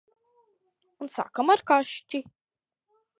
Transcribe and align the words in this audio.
Un 1.05 1.11
sākam 1.17 1.53
ar 1.57 1.63
kašķi. 1.73 2.23